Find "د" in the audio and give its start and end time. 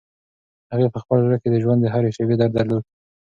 1.51-1.55, 1.81-1.87